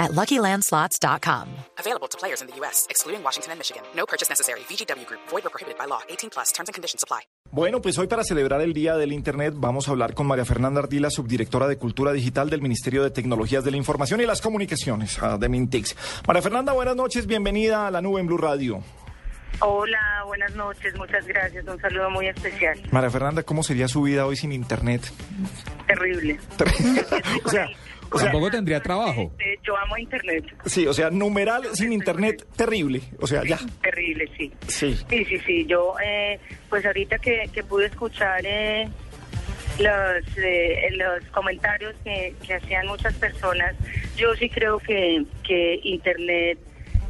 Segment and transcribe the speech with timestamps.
[0.00, 1.46] at LuckyLandSlots.com.
[1.78, 3.82] Available to players in the U.S., excluding Washington and Michigan.
[3.94, 4.60] No purchase necessary.
[4.68, 5.20] VGW Group.
[5.28, 6.00] Void or prohibited by law.
[6.08, 6.52] 18 plus.
[6.52, 7.20] Terms and conditions apply.
[7.52, 10.80] Bueno, pues hoy para celebrar el Día del Internet vamos a hablar con María Fernanda
[10.80, 15.18] Ardila, subdirectora de Cultura Digital del Ministerio de Tecnologías de la Información y las Comunicaciones,
[15.38, 15.96] de Mintix.
[16.26, 17.26] María Fernanda, buenas noches.
[17.26, 18.82] Bienvenida a la nube en Blue Radio.
[19.58, 22.80] Hola, buenas noches, muchas gracias, un saludo muy especial.
[22.92, 25.02] María Fernanda, ¿cómo sería su vida hoy sin internet?
[25.86, 26.38] Terrible.
[27.44, 27.68] o sea,
[28.12, 29.30] o sea, Tampoco tendría trabajo.
[29.38, 30.44] Este, Yo amo internet.
[30.66, 33.00] sí, o sea, numeral sin internet, terrible.
[33.20, 33.58] O sea, ya.
[33.82, 34.52] Terrible, sí.
[34.66, 34.96] Sí.
[35.08, 35.66] Sí, sí, sí.
[35.66, 36.38] Yo, eh,
[36.68, 38.88] pues ahorita que, que pude escuchar eh,
[39.78, 43.74] los, eh, los comentarios que, que hacían muchas personas,
[44.16, 46.58] yo sí creo que, que internet,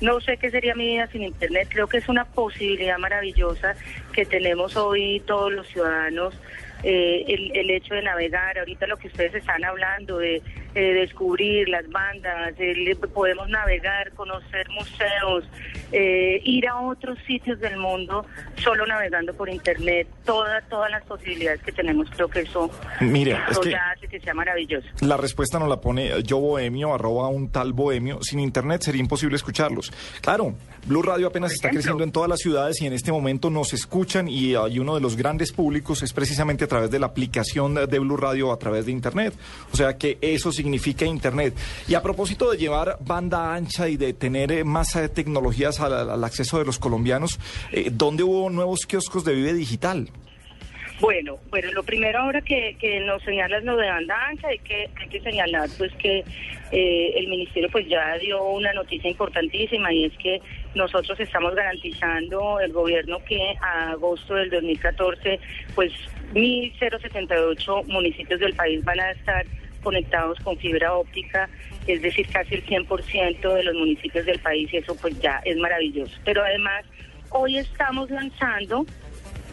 [0.00, 3.74] no sé qué sería mi vida sin internet, creo que es una posibilidad maravillosa
[4.12, 6.34] que tenemos hoy todos los ciudadanos.
[6.82, 10.42] eh, el, el hecho de navegar, ahorita lo que ustedes están hablando, de
[10.76, 15.44] eh, descubrir las bandas, el- podemos navegar, conocer museos,
[15.90, 18.24] eh, ir a otros sitios del mundo
[18.62, 23.58] solo navegando por internet, todas todas las posibilidades que tenemos, creo que eso, Mire, es
[23.58, 24.86] que ya hace que sea maravilloso.
[25.00, 28.18] la respuesta nos la pone yo bohemio, arroba un tal bohemio.
[28.22, 29.90] Sin internet sería imposible escucharlos.
[30.20, 30.54] Claro,
[30.86, 34.28] Blue Radio apenas está creciendo en todas las ciudades y en este momento nos escuchan
[34.28, 37.98] y hay uno de los grandes públicos es precisamente a través de la aplicación de
[37.98, 39.32] Blue Radio a través de internet.
[39.72, 41.54] O sea que eso significa internet.
[41.88, 46.10] Y a propósito de llevar banda ancha y de tener eh, más eh, tecnologías al,
[46.10, 47.38] al acceso de los colombianos,
[47.72, 50.10] eh, ¿dónde hubo nuevos kioscos de Vive Digital?
[50.98, 54.88] Bueno, bueno, lo primero ahora que, que nos señalas lo de banda ancha, hay que,
[54.96, 56.24] hay que señalar pues que
[56.72, 60.40] eh, el ministerio pues ya dio una noticia importantísima y es que
[60.74, 65.38] nosotros estamos garantizando el gobierno que a agosto del 2014
[65.74, 65.92] pues
[66.32, 69.44] 1.078 municipios del país van a estar
[69.86, 71.48] conectados con fibra óptica,
[71.86, 75.56] es decir, casi el 100% de los municipios del país y eso pues ya es
[75.58, 76.12] maravilloso.
[76.24, 76.84] Pero además,
[77.30, 78.84] hoy estamos lanzando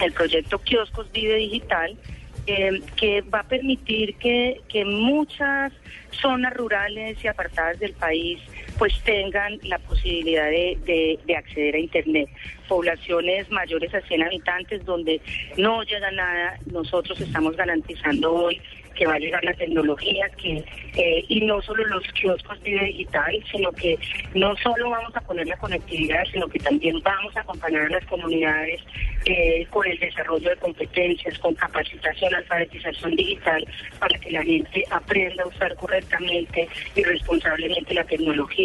[0.00, 1.98] el proyecto Kioscos Vive Digital,
[2.46, 5.74] eh, que va a permitir que, que muchas
[6.10, 8.40] zonas rurales y apartadas del país
[8.78, 12.28] pues tengan la posibilidad de, de- de acceder a Internet.
[12.68, 15.20] Poblaciones mayores a 100 habitantes donde
[15.56, 18.60] no llega nada, nosotros estamos garantizando hoy
[18.94, 20.62] que va a llegar la tecnología, que
[20.96, 23.98] eh, y no solo los kioscos Vive Digital, sino que
[24.36, 28.04] no solo vamos a poner la conectividad, sino que también vamos a acompañar a las
[28.06, 28.80] comunidades
[29.26, 33.66] eh, con el desarrollo de competencias, con capacitación, alfabetización digital,
[33.98, 38.63] para que la gente aprenda a usar correctamente y responsablemente la tecnología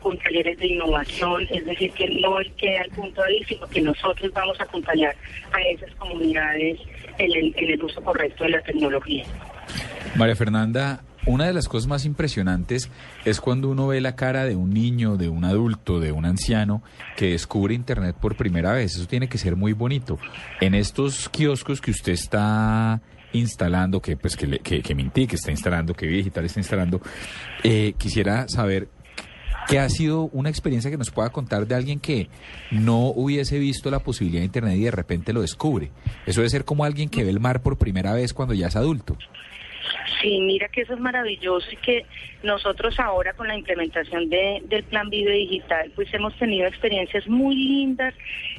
[0.00, 3.80] con talleres de innovación, es decir, que no él quede al punto ir, sino que
[3.80, 5.14] nosotros vamos a acompañar
[5.52, 6.78] a esas comunidades
[7.18, 9.24] en el, en el uso correcto de la tecnología.
[10.14, 12.90] María Fernanda, una de las cosas más impresionantes
[13.24, 16.82] es cuando uno ve la cara de un niño, de un adulto, de un anciano
[17.16, 18.96] que descubre Internet por primera vez.
[18.96, 20.18] Eso tiene que ser muy bonito.
[20.60, 23.00] En estos kioscos que usted está
[23.32, 27.00] instalando, que pues que, que, que está instalando, que Digital está instalando,
[27.62, 28.88] eh, quisiera saber
[29.68, 32.28] ¿Qué ha sido una experiencia que nos pueda contar de alguien que
[32.70, 35.90] no hubiese visto la posibilidad de Internet y de repente lo descubre?
[36.26, 38.76] Eso debe ser como alguien que ve el mar por primera vez cuando ya es
[38.76, 39.16] adulto.
[40.20, 42.04] Sí, mira que eso es maravilloso y que
[42.42, 47.54] nosotros ahora con la implementación de, del Plan Vive Digital, pues hemos tenido experiencias muy
[47.56, 48.14] lindas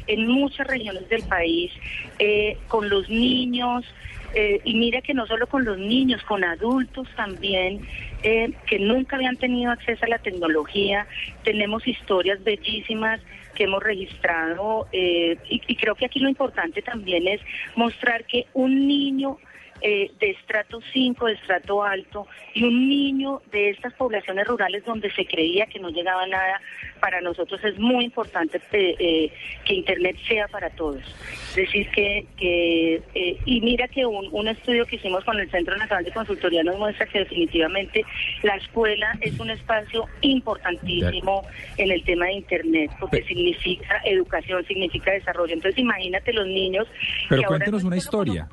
[0.07, 1.71] en muchas regiones del país,
[2.19, 3.85] eh, con los niños,
[4.33, 7.81] eh, y mira que no solo con los niños, con adultos también,
[8.23, 11.07] eh, que nunca habían tenido acceso a la tecnología.
[11.43, 13.21] Tenemos historias bellísimas
[13.53, 17.39] que hemos registrado y creo que aquí lo importante también es
[17.77, 19.37] mostrar que un niño
[19.81, 25.11] eh, de estrato 5, de estrato alto, y un niño de estas poblaciones rurales donde
[25.11, 26.61] se creía que no llegaba nada,
[26.99, 29.31] para nosotros es muy importante eh, eh,
[29.63, 31.03] que Internet sea para todos.
[31.49, 35.49] Es decir, que, que eh, y mira que un, un estudio que hicimos con el
[35.51, 38.03] Centro Nacional de Consultoría nos muestra que definitivamente
[38.43, 41.43] la escuela es un espacio importantísimo
[41.77, 45.53] en el tema de Internet, porque significa educación, significa desarrollo.
[45.53, 46.87] Entonces imagínate los niños...
[47.29, 48.47] Pero que ahora cuéntenos no una historia.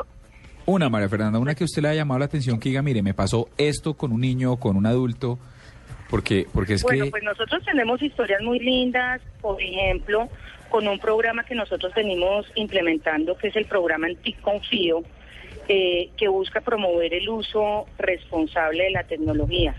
[0.65, 3.15] Una, María Fernanda, una que usted le haya llamado la atención, que diga, mire, me
[3.15, 5.39] pasó esto con un niño con un adulto,
[6.09, 7.11] porque, porque es Bueno, que...
[7.11, 10.29] pues nosotros tenemos historias muy lindas, por ejemplo,
[10.69, 15.03] con un programa que nosotros venimos implementando, que es el programa Anticonfío,
[15.69, 19.75] eh, que busca promover el uso responsable de la tecnología.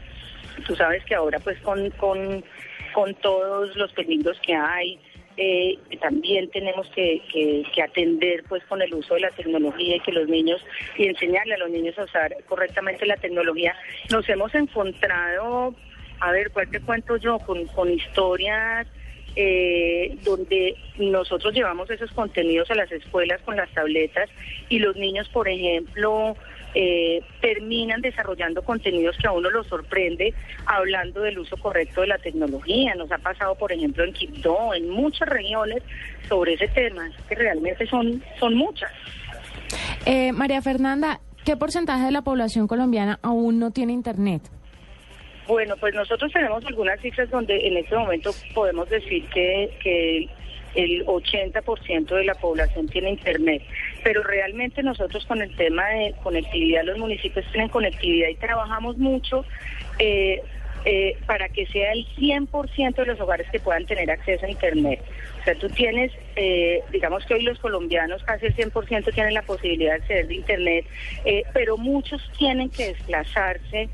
[0.68, 2.44] Tú sabes que ahora pues con, con,
[2.94, 5.00] con todos los peligros que hay,
[5.38, 7.22] eh, también tenemos que,
[7.84, 10.64] atender pues con el uso de la tecnología y que los niños
[10.98, 13.76] y enseñarle a los niños a usar correctamente la tecnología.
[14.12, 15.76] Nos hemos encontrado,
[16.20, 17.40] a ver, ¿cuál te cuento yo?
[17.40, 18.88] Con historias
[19.36, 24.30] eh, donde nosotros llevamos esos contenidos a las escuelas con las tabletas
[24.70, 26.36] y los niños, por ejemplo,
[26.76, 30.34] eh, terminan desarrollando contenidos que a uno los sorprende
[30.66, 32.96] hablando del uso correcto de la tecnología.
[32.96, 35.84] Nos ha pasado, por ejemplo, en Quibdó, en muchas regiones
[36.28, 38.92] sobre ese tema, que realmente son, son muchas.
[40.06, 44.42] Eh, María Fernanda, ¿qué porcentaje de la población colombiana aún no tiene Internet?
[45.48, 50.30] Bueno, pues nosotros tenemos algunas cifras donde en este momento podemos decir que,
[50.76, 53.62] el 80% de la población tiene internet,
[54.04, 59.46] pero realmente nosotros con el tema de conectividad, los municipios tienen conectividad y trabajamos mucho
[60.00, 60.42] eh,
[60.86, 65.00] eh, para que sea el 100% de los hogares que puedan tener acceso a internet.
[65.42, 69.44] O sea, tú tienes, eh, digamos que hoy los colombianos casi el 100% tienen la
[69.44, 70.86] posibilidad de acceder a internet,
[71.54, 73.90] pero muchos tienen que desplazarse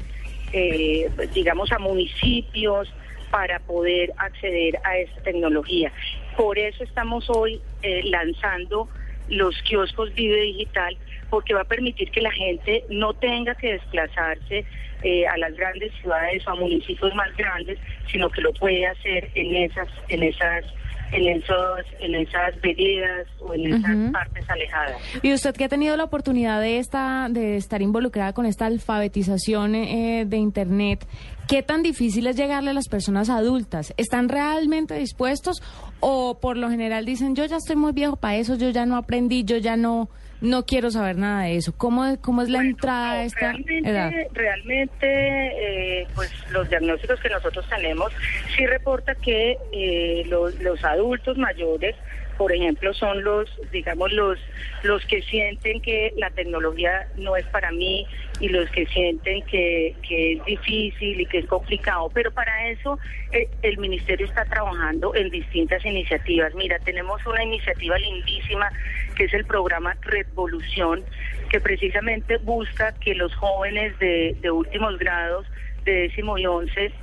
[0.54, 2.92] eh, digamos, a municipios
[3.32, 5.92] para poder acceder a esta tecnología.
[6.36, 8.90] Por eso estamos hoy eh, lanzando
[9.28, 10.98] los kioscos Vive Digital,
[11.30, 14.66] porque va a permitir que la gente no tenga que desplazarse
[15.04, 17.78] eh, a las grandes ciudades o a municipios más grandes,
[18.12, 20.66] sino que lo puede hacer en esas, en esas
[21.12, 24.98] en, esos, en esas veredas o en esas partes alejadas.
[25.24, 29.76] Y usted que ha tenido la oportunidad de, esta, de estar involucrada con esta alfabetización
[29.76, 31.06] eh, de Internet,
[31.50, 33.94] ¿qué tan difícil es llegarle a las personas adultas?
[33.98, 35.64] ¿Están realmente dispuestos
[36.00, 38.96] o por lo general dicen, yo ya estoy muy viejo para eso, yo ya no
[38.96, 40.10] aprendí, yo ya no
[40.42, 41.74] no quiero saber nada de eso.
[41.76, 44.12] ¿Cómo, cómo es la entrada a esta realmente, edad?
[44.32, 48.14] Realmente, eh, pues los diagnósticos que nosotros tenemos
[48.56, 51.94] sí reporta que eh, los, los adultos mayores
[52.40, 54.40] por ejemplo, son los, digamos, los,
[54.84, 58.08] los que sienten que la tecnología no es para mí
[58.40, 62.10] y los que sienten que, es difícil y que es complicado.
[62.14, 62.98] Pero para eso
[63.34, 66.56] eh, el Ministerio está trabajando en distintas iniciativas.
[66.56, 68.72] Mira, tenemos una iniciativa lindísima
[69.18, 71.04] que es el programa Revolución,
[71.50, 75.46] que precisamente busca que los jóvenes de, de últimos grados,
[75.84, 76.94] de décimo y once,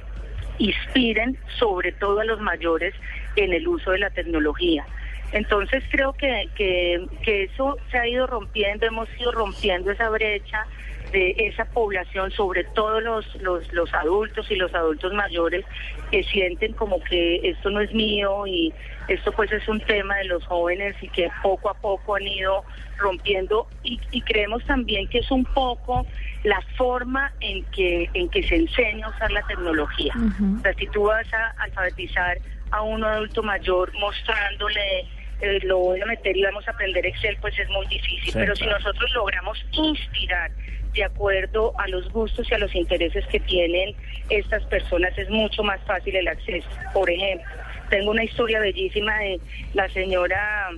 [0.59, 2.95] inspiren sobre todo a los mayores
[3.37, 4.87] en el uso de la tecnología.
[5.33, 10.67] Entonces creo que, que, eso se ha ido rompiendo, hemos ido rompiendo esa brecha
[11.13, 15.65] de esa población, sobre todo los, los, los adultos y los adultos mayores,
[16.11, 18.73] que sienten como que esto no es mío y
[19.09, 22.65] esto pues es un tema de los jóvenes y que poco a poco han ido
[22.99, 26.07] rompiendo y, creemos también que es un poco
[26.43, 30.15] la forma en que, en que se enseña a usar la tecnología.
[30.59, 32.39] O sea, si tú vas a alfabetizar
[32.71, 35.07] a un adulto mayor mostrándole
[35.41, 38.33] eh, lo voy a meter y vamos a aprender Excel, pues es muy difícil.
[38.33, 40.51] Pero si nosotros logramos inspirar
[40.95, 43.95] de acuerdo a los gustos y a los intereses que tienen
[44.31, 46.69] estas personas, es mucho más fácil el acceso.
[46.95, 47.47] Por ejemplo,
[47.91, 49.41] tengo una historia bellísima de
[49.75, 50.71] la señora,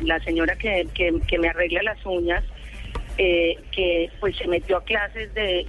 [0.00, 2.44] la señora que, que, me arregla las uñas.
[3.18, 5.64] Eh, que pues se metió a clases de,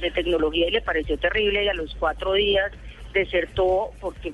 [0.00, 2.70] de tecnología y le pareció terrible y a los cuatro días
[3.14, 4.32] desertó porque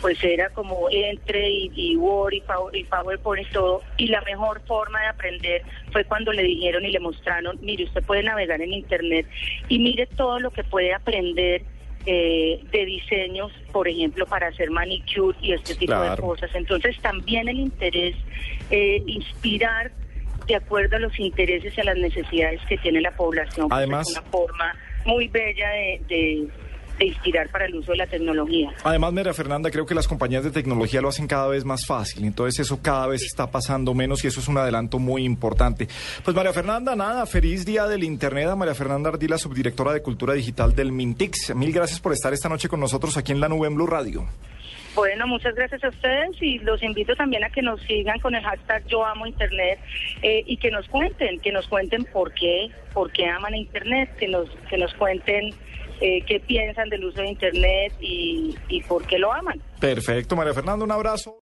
[0.00, 3.82] pues era como entre y, y Word y, Power, y PowerPoint y todo.
[3.96, 8.02] Y la mejor forma de aprender fue cuando le dijeron y le mostraron, mire, usted
[8.02, 9.26] puede navegar en Internet
[9.68, 11.62] y mire todo lo que puede aprender
[12.04, 16.50] eh, de diseños, por ejemplo, para hacer manicure y este tipo de cosas.
[16.54, 18.14] Entonces también el interés,
[18.70, 19.92] eh, inspirar
[20.46, 23.68] de acuerdo a los intereses y a las necesidades que tiene la población.
[23.68, 26.48] Pues, Además, es una forma muy bella de
[26.98, 28.70] de inspirar para el uso de la tecnología.
[28.84, 32.24] Además, María Fernanda, creo que las compañías de tecnología lo hacen cada vez más fácil,
[32.24, 35.88] entonces eso cada vez está pasando menos y eso es un adelanto muy importante.
[36.24, 40.34] Pues María Fernanda, nada, feliz día del Internet a María Fernanda Ardila, subdirectora de Cultura
[40.34, 41.54] Digital del Mintix.
[41.54, 44.26] Mil gracias por estar esta noche con nosotros aquí en la nube en Blue Radio.
[44.96, 48.42] Bueno, muchas gracias a ustedes y los invito también a que nos sigan con el
[48.42, 49.78] hashtag Yo Amo Internet
[50.22, 54.26] eh, y que nos cuenten, que nos cuenten por qué, por qué aman Internet, que
[54.26, 55.52] nos, que nos cuenten
[56.00, 59.60] eh, qué piensan del uso de Internet y, y por qué lo aman.
[59.80, 61.34] Perfecto, María Fernanda, un abrazo.